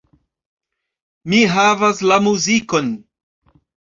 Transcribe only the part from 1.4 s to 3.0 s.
havas la muzikon.